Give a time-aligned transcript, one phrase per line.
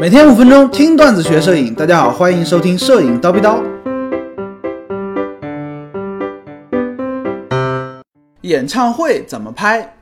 [0.00, 3.62] 每天五分钟听段子学摄影，大家好，欢迎收听摄影叨逼叨。
[8.40, 9.94] 演唱会怎么拍？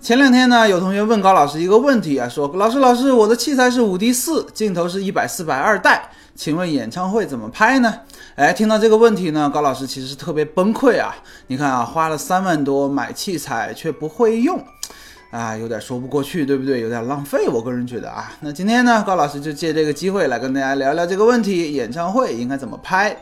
[0.00, 7.94] 前两天呢，有同学问高老师一个问题啊，说老师老师，我的器材是五 D 四，镜头是一百四百二代，请问演唱会怎么拍呢？
[8.36, 11.14] 哎，听到这个问题呢，高老师其实特别崩溃啊！
[11.46, 14.58] 你看啊，花了三万多买器材却不会用。
[15.34, 16.80] 啊，有点说不过去，对不对？
[16.80, 18.32] 有点浪费，我个人觉得啊。
[18.38, 23.16] 那今天呢，高老师就借这个机会来跟大家聊聊这个问题：演唱会应该怎么拍？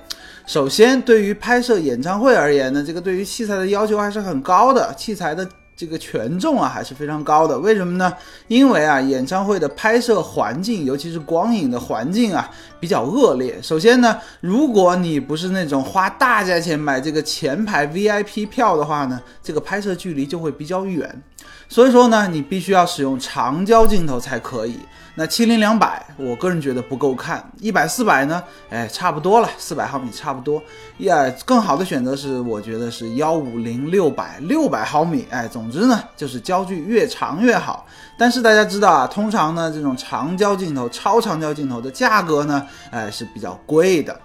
[0.45, 5.49] 首先，对于拍摄演唱会而言呢，这个对于器材的要求还是很高的，器材的。
[5.75, 8.13] 这个权重啊还是非常高的，为什么呢？
[8.47, 12.49] 因为啊，演唱会的拍摄环境，尤其是光影的环境啊，
[12.79, 13.61] 比较恶劣。
[13.63, 21.21] 首先呢，如果你不是那种花大价钱买这个前排 VIP 票的话呢，这个拍摄距离就会比较远。
[21.69, 24.79] 所以说呢，你必须要使用长焦镜头才可以。
[25.15, 27.47] 那七零两百，我个人觉得不够看。
[27.61, 30.63] 一百四百呢，哎，差不多了，四百毫米差不多。
[30.99, 35.27] 呀，更好的选择是，我觉得是幺五零六百六百毫米。
[35.29, 37.87] 哎，总之呢，就是焦距越长越好。
[38.17, 44.19] 但是大家知道啊，通常呢，这种长焦镜头、超长焦镜头的价格呢，哎，是比较贵的。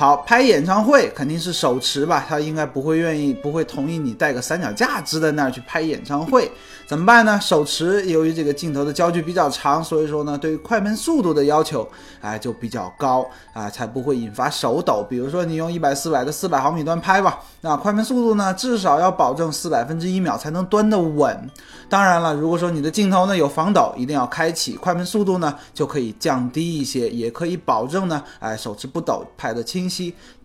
[0.00, 6.50] 好，拍演唱会肯定是手持吧，他应该不会愿意，不会同意你带个三脚架支在那儿去拍演唱会，
[6.86, 7.38] 怎么办呢？
[7.38, 11.86] 手持，由于这个镜头的焦距比较长，所以说呢，对于快门速度的要求，
[12.22, 15.04] 哎，就比较高啊，才不会引发手抖。
[15.06, 21.50] 比如说你用一百四百的四百毫米端拍吧，那快门速度呢，至少要保证四百分之一秒才能端得稳。
[21.90, 29.89] 当然了，如果说你的镜头呢有防抖，一定要开启快门速度呢，就可以降低一些，也可以保证呢，哎，手持不抖，拍得清。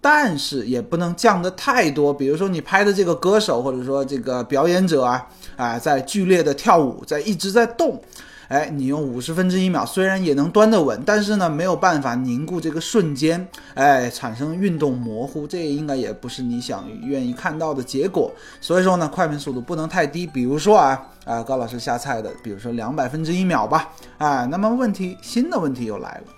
[0.01, 8.01] 但是也不能降得太多，比如说你拍的这个歌手或者说这个表演者啊啊，在剧烈的跳舞，在一直在动，
[8.47, 18.31] 哎，你用五十分之一秒，虽然也能端得稳，但是呢没有办法凝固这个瞬间，哎，产生运动模糊，这应该也不是你想愿意看到的结果。
[18.61, 26.33] 所以说呢，快门速度不能太低，比如说啊啊，高老师瞎猜的，比如说两百分之一秒吧，啊，那么问题新的问题又来了。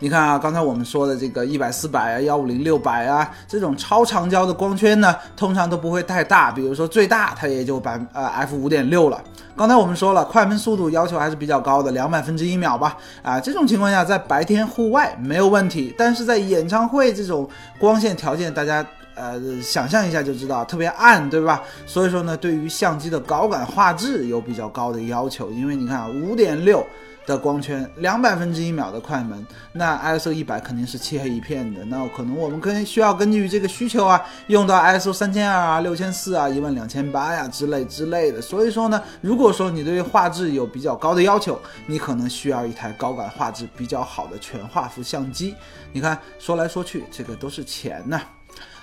[0.00, 9.22] 你看啊，刚才我们说的这个一百四百啊，幺五零六百啊，这种超长焦的光圈呢，通常都不会太大，比如说最大它也就百呃 f 五点六了。
[9.54, 12.96] 刚才我们说了，快门速度要求还是比较高的，两百分之一秒吧。
[13.22, 18.84] 啊，这种情况下在白天户外没有问题，但是在演唱会这种光线条件，大家
[19.14, 21.62] 呃想象一下就知道，特别暗，对吧？
[21.86, 26.86] 所以说呢，对于相机的高感画质有比较高的要求，因为你看，五点六。
[27.24, 31.84] 的光圈两百分之一秒的快门，那 ISO 一百肯定是漆黑一片的。
[31.84, 38.42] 那可能我们跟需要根据这个需求啊，用到 ISO 三千二啊、六千四啊、一万两千八呀之类之类的。
[38.42, 41.56] 所以说呢，如果说你对画质有比较高的要求，
[41.86, 45.54] 你可能需要一台高感画质比较好的全画幅相机。
[45.92, 48.20] 你看，说来说去，这个都是钱呐。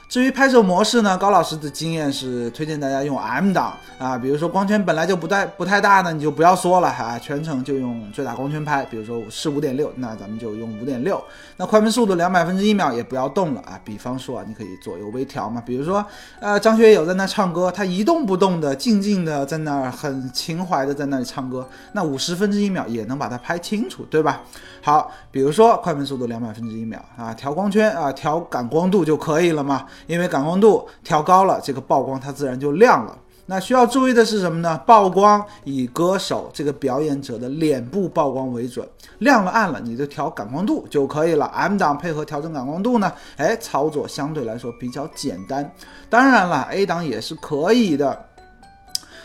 [0.09, 11.23] 至于拍摄模式呢，高老师的经验是推荐大家用 M 档啊，比如说光圈本来就不太不太大呢，你就不要说了哈，全程就用最大光圈拍，比如说是五点六，那咱们就用五点六。
[11.57, 16.03] 那快门速度两百分之一秒也不要动了啊，比方说啊，你可以左右微调嘛，比如说
[16.39, 24.41] 呃张学友在那唱歌，他一动不动的静静的在那儿很情怀的在那里唱歌，那五十分之一秒也能把它拍清楚，对吧？
[24.81, 29.85] 好，比如说快门速度两百分之一秒啊，调光圈啊，调感光度就可以了嘛。
[30.07, 33.17] 因为感光度调高了，这个曝光它自然就亮了。
[33.45, 34.79] 那需要注意的是什么呢？
[34.85, 38.87] 曝光以歌手这个表演者的脸部曝光为准，
[39.17, 41.47] 亮了暗了你就调感光度就可以了。
[41.47, 45.67] M 档配合调整感光度呢，哎，操作相对来说比较简单。
[46.11, 48.25] 当然了，A 档也是可以的。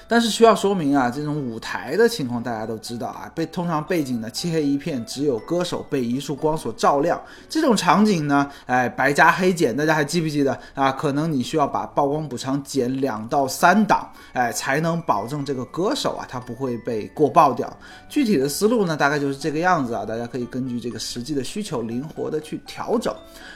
[0.07, 7.21] 但是需要说明啊，这种舞台的情况大家都知道啊，背通常背景呢漆黑一片，只有歌手被一束光所照亮。
[7.49, 10.93] 这种场景呢，哎，白加黑减，大家还记不记得啊？
[10.93, 17.75] 可能你需要把曝光补偿减两到三档，哎，才能保证这个歌手啊，他不会被过曝掉。
[18.09, 23.15] 具体的思路呢，大概就是这个样子啊，大家可以根据这个实际的需求灵活的去调整。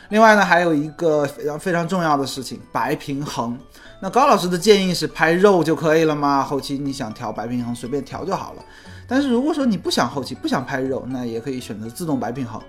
[0.08, 3.58] 另外呢，还有一个非常非常重要的事情，白平衡。
[4.00, 6.42] 那高老师的建议是拍肉就可以了吗？
[6.48, 8.64] 后期你想调白平衡，随便调就好了。
[9.06, 12.60] 但是如果说你不想后期，不想拍肉，那也可以选择自动白平衡。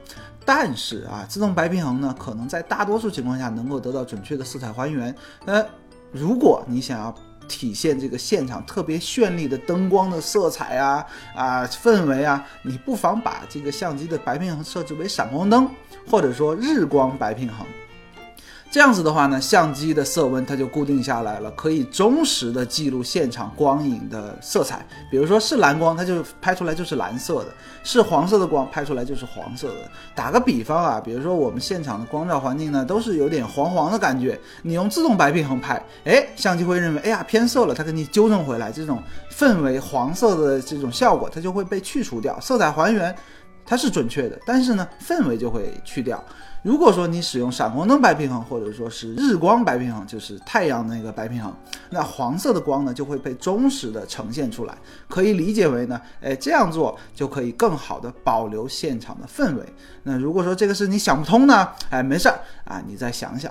[0.45, 5.15] 但是啊，自动白平衡呢，可能在大多数情况下能够得到准确的色彩还原。
[5.45, 5.65] 那
[6.11, 7.13] 如果你想要
[7.47, 11.05] 体现这个现场特别绚丽的灯光的色彩啊
[11.35, 15.69] 啊氛围啊，你不妨把这个相机的白平衡设置为闪光灯，
[16.09, 17.65] 或者说日光白平衡。
[18.71, 24.85] 这样子的话呢，相机的色温它就固定下来了，可以忠实的记录现场光影的色彩。
[25.09, 27.47] 比如说是蓝光，它就拍出来就是蓝色的；
[27.83, 29.89] 是黄色的光，拍出来就是黄色的。
[30.13, 39.01] 打个比方啊，比如说我们现场的光照环境呢，都是有点黄黄的感觉，你用自动白平衡拍，哎，相机会认为，哎呀偏色了，它给你纠正回来，这种
[39.35, 43.15] 氛围黄色的这种效果，它就会被去除掉，色彩还原。
[43.65, 46.23] 它是准确的，但是呢，氛围就会去掉。
[46.61, 51.53] 如果说你使用闪光灯白平衡，或者说是日光白平衡，就是太阳那个白平衡，
[51.89, 54.73] 那黄色的光呢就会被忠实的呈现出来。
[55.07, 59.63] 可以理解为呢，哎，这样做就可以更好的保留现场的氛围。
[60.03, 63.49] 那如果说这个是你想不通呢，哎，没事儿啊，你再想想。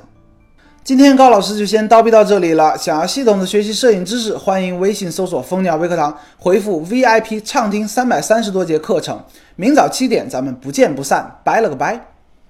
[0.84, 2.76] 今天高老师就先叨逼到这里了。
[2.76, 9.22] 想要系统的学习摄影知识，欢迎微信搜索蜂鸟微课堂，回复 VIP 畅听三百三十多节课程。
[9.56, 11.40] 明早七点，咱们不见不散。
[11.42, 12.17] 拜了个拜。